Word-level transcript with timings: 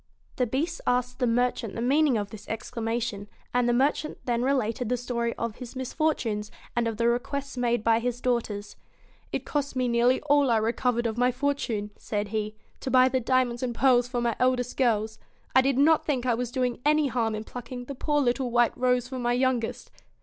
The 0.37 0.47
Beast 0.47 0.81
asked 0.87 1.19
the 1.19 1.27
merchant 1.27 1.75
the 1.75 1.79
meaning 1.81 2.17
of 2.17 2.31
this 2.31 2.49
exclamation, 2.49 3.27
and 3.53 3.69
the 3.69 3.71
merchant 3.71 4.17
then 4.25 4.41
related 4.41 4.89
the 4.89 4.97
story 4.97 5.35
of 5.35 5.57
his 5.57 5.75
misfortunes, 5.75 6.49
and 6.75 6.87
of 6.87 6.97
the 6.97 7.07
requests 7.07 7.55
made 7.55 7.83
by 7.83 7.99
his 7.99 8.19
daughters. 8.19 8.75
'It 9.31 9.45
cost 9.45 9.75
me 9.75 9.87
nearly 9.87 10.19
all 10.21 10.49
I 10.49 10.57
re 10.57 10.73
covered 10.73 11.05
of 11.05 11.19
my 11.19 11.31
fortune,' 11.31 11.91
said 11.97 12.29
he, 12.29 12.55
'to 12.79 12.89
buy 12.89 13.09
the 13.09 13.19
diamonds 13.19 13.61
and 13.61 13.75
pearls 13.75 14.07
for 14.07 14.21
my 14.21 14.35
eldest 14.39 14.75
girls; 14.75 15.19
I 15.55 15.61
did 15.61 15.77
not 15.77 16.03
think 16.03 16.25
I 16.25 16.33
was 16.33 16.49
doing 16.49 16.79
any 16.83 17.05
harm 17.05 17.35
in 17.35 17.43
plucking 17.43 17.85
the 17.85 17.93
poor 17.93 18.19
little 18.21 18.49
white 18.49 18.75
rose 18.75 19.07
for 19.07 19.19
my 19.19 19.33
youngest.' 19.33 19.91